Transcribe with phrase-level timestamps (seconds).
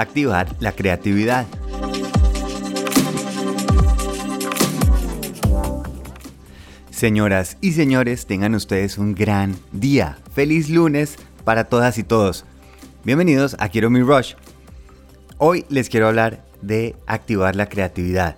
[0.00, 1.46] activar la creatividad.
[6.90, 10.18] Señoras y señores, tengan ustedes un gran día.
[10.34, 12.44] Feliz lunes para todas y todos.
[13.04, 14.34] Bienvenidos a Quiero Mi Rush.
[15.38, 18.36] Hoy les quiero hablar de activar la creatividad.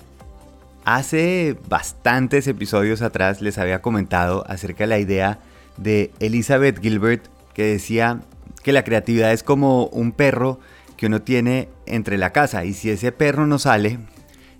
[0.84, 5.40] Hace bastantes episodios atrás les había comentado acerca de la idea
[5.76, 7.24] de Elizabeth Gilbert
[7.54, 8.20] que decía
[8.62, 10.60] que la creatividad es como un perro
[11.02, 13.98] que uno tiene entre la casa y si ese perro no sale,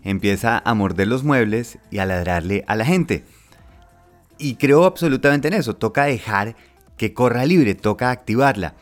[0.03, 3.25] empieza a morder los muebles y a ladrarle a la gente.
[4.39, 6.57] Y creo absolutamente en eso, toca dejar
[6.97, 8.75] que corra libre, toca activarla.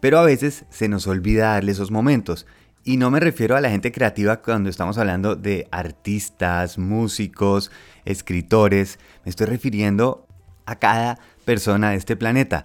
[0.00, 2.46] Pero a veces se nos olvida darle esos momentos.
[2.84, 7.70] Y no me refiero a la gente creativa cuando estamos hablando de artistas, músicos,
[8.06, 8.98] escritores.
[9.26, 10.26] Me estoy refiriendo
[10.64, 12.64] a cada persona de este planeta.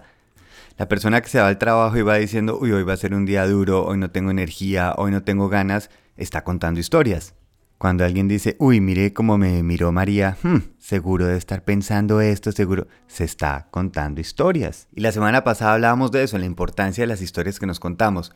[0.76, 3.14] La persona que se va al trabajo y va diciendo, uy, hoy va a ser
[3.14, 7.34] un día duro, hoy no tengo energía, hoy no tengo ganas, está contando historias.
[7.78, 12.50] Cuando alguien dice, uy, mire cómo me miró María, hmm, seguro de estar pensando esto,
[12.50, 14.88] seguro, se está contando historias.
[14.92, 18.32] Y la semana pasada hablábamos de eso, la importancia de las historias que nos contamos.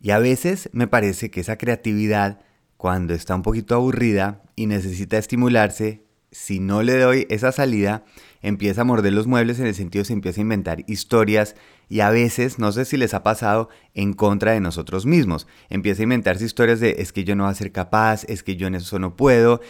[0.00, 2.40] Y a veces me parece que esa creatividad,
[2.76, 8.04] cuando está un poquito aburrida y necesita estimularse, si no le doy esa salida,
[8.40, 11.54] empieza a morder los muebles en el sentido se empieza a inventar historias
[11.88, 15.46] y a veces, no sé si les ha pasado, en contra de nosotros mismos.
[15.68, 18.56] Empieza a inventarse historias de es que yo no voy a ser capaz, es que
[18.56, 19.60] yo en eso no puedo.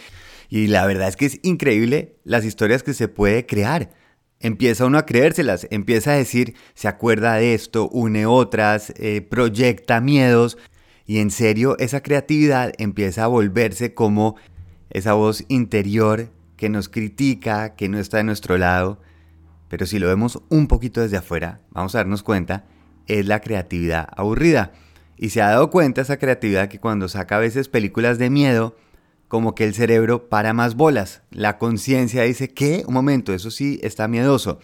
[0.49, 3.91] Y la verdad es que es increíble las historias que se puede crear.
[4.39, 9.99] Empieza uno a creérselas, empieza a decir, se acuerda de esto, une otras, eh, proyecta
[9.99, 10.57] miedos
[11.05, 14.35] y en serio esa creatividad empieza a volverse como
[14.89, 16.29] esa voz interior
[16.63, 19.01] que nos critica, que no está de nuestro lado,
[19.67, 22.63] pero si lo vemos un poquito desde afuera, vamos a darnos cuenta,
[23.05, 24.71] es la creatividad aburrida.
[25.17, 28.77] Y se ha dado cuenta esa creatividad que cuando saca a veces películas de miedo,
[29.27, 31.21] como que el cerebro para más bolas.
[31.31, 32.85] La conciencia dice, ¿qué?
[32.87, 34.59] Un momento, eso sí está miedoso.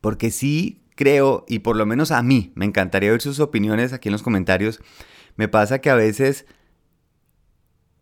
[0.00, 4.08] Porque sí creo, y por lo menos a mí, me encantaría ver sus opiniones aquí
[4.08, 4.80] en los comentarios,
[5.36, 6.46] me pasa que a veces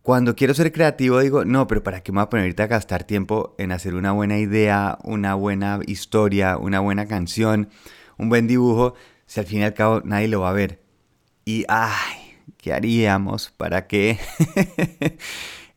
[0.06, 3.02] cuando quiero ser creativo digo, no, pero ¿para qué me voy a poner a gastar
[3.02, 7.70] tiempo en hacer una buena idea, una buena historia, una buena canción,
[8.16, 8.94] un buen dibujo,
[9.26, 10.80] si al fin y al cabo nadie lo va a ver?
[11.44, 14.16] Y, ay, ¿qué haríamos para que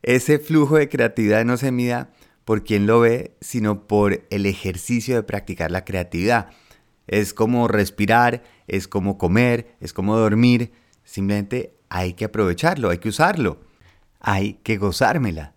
[0.04, 2.12] ese flujo de creatividad no se mida
[2.44, 6.50] por quien lo ve, sino por el ejercicio de practicar la creatividad?
[7.08, 10.70] Es como respirar, es como comer, es como dormir,
[11.02, 13.68] simplemente hay que aprovecharlo, hay que usarlo
[14.20, 15.54] hay que gozármela.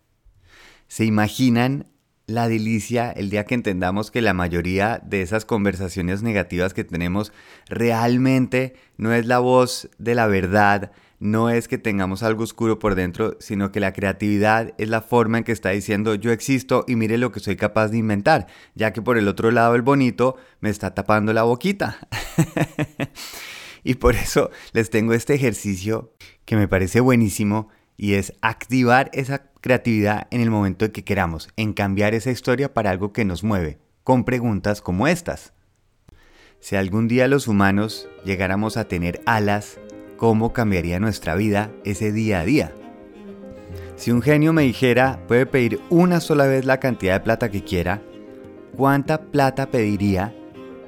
[0.87, 1.87] ¿Se imaginan
[2.25, 7.33] la delicia el día que entendamos que la mayoría de esas conversaciones negativas que tenemos
[7.67, 12.95] realmente no es la voz de la verdad, no es que tengamos algo oscuro por
[12.95, 16.95] dentro, sino que la creatividad es la forma en que está diciendo yo existo y
[16.95, 20.37] mire lo que soy capaz de inventar, ya que por el otro lado el bonito
[20.61, 21.97] me está tapando la boquita.
[23.83, 26.13] y por eso les tengo este ejercicio
[26.45, 27.69] que me parece buenísimo
[28.03, 32.73] y es activar esa creatividad en el momento en que queramos, en cambiar esa historia
[32.73, 35.53] para algo que nos mueve, con preguntas como estas.
[36.59, 39.79] Si algún día los humanos llegáramos a tener alas,
[40.17, 42.73] ¿cómo cambiaría nuestra vida ese día a día?
[43.95, 47.63] Si un genio me dijera, puede pedir una sola vez la cantidad de plata que
[47.63, 48.01] quiera,
[48.75, 50.35] ¿cuánta plata pediría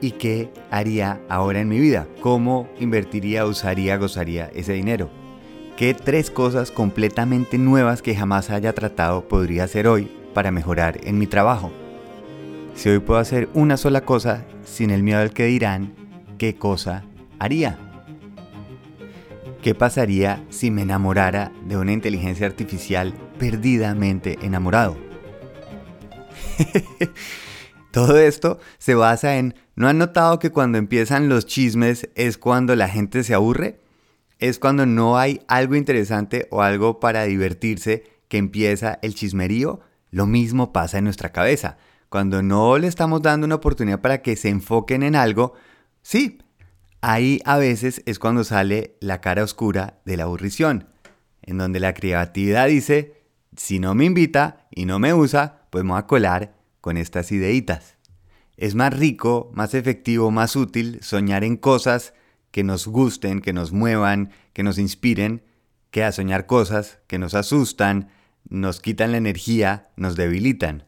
[0.01, 2.09] y qué haría ahora en mi vida?
[2.19, 5.24] ¿Cómo invertiría, usaría, gozaría ese dinero?
[5.77, 11.17] ¿Qué tres cosas completamente nuevas que jamás haya tratado podría hacer hoy para mejorar en
[11.17, 11.69] mi trabajo?
[12.75, 15.93] Si hoy puedo hacer una sola cosa sin el miedo al que dirán,
[16.37, 17.03] ¿qué cosa
[17.39, 17.77] haría?
[19.61, 24.95] ¿Qué pasaría si me enamorara de una inteligencia artificial perdidamente enamorado?
[27.91, 32.77] Todo esto se basa en, ¿no han notado que cuando empiezan los chismes es cuando
[32.77, 33.84] la gente se aburre?
[34.39, 39.79] Es cuando no hay algo interesante o algo para divertirse que empieza el chismerío.
[40.11, 41.77] Lo mismo pasa en nuestra cabeza.
[42.09, 45.53] Cuando no le estamos dando una oportunidad para que se enfoquen en algo,
[46.01, 46.39] sí,
[47.01, 50.87] ahí a veces es cuando sale la cara oscura de la aburrición,
[51.41, 53.21] en donde la creatividad dice,
[53.55, 57.95] si no me invita y no me usa, pues me voy colar con estas ideitas.
[58.57, 62.13] Es más rico, más efectivo, más útil soñar en cosas
[62.55, 65.43] que nos gusten, que nos muevan, que nos inspiren,
[65.91, 68.07] que a soñar cosas que nos asustan,
[68.47, 70.85] nos quitan la energía, nos debilitan.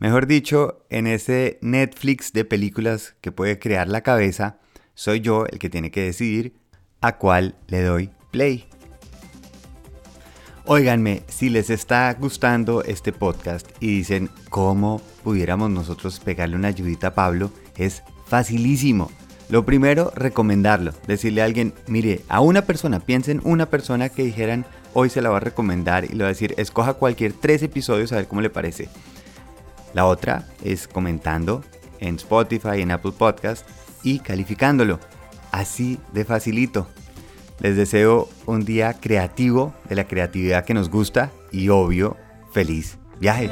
[0.00, 4.58] Mejor dicho, en ese Netflix de películas que puede crear la cabeza,
[4.94, 6.56] soy yo el que tiene que decidir
[7.00, 8.66] a cuál le doy play.
[10.64, 17.06] Óiganme, si les está gustando este podcast y dicen cómo pudiéramos nosotros pegarle una ayudita
[17.06, 19.12] a Pablo, es facilísimo.
[19.48, 20.92] Lo primero, recomendarlo.
[21.06, 25.30] Decirle a alguien, mire, a una persona, piensen una persona que dijeran, hoy se la
[25.30, 28.40] va a recomendar y le va a decir, escoja cualquier tres episodios a ver cómo
[28.40, 28.88] le parece.
[29.94, 31.62] La otra es comentando
[32.00, 33.66] en Spotify, en Apple Podcast
[34.02, 34.98] y calificándolo.
[35.52, 36.88] Así de facilito.
[37.60, 42.16] Les deseo un día creativo, de la creatividad que nos gusta y obvio,
[42.52, 43.50] feliz viaje.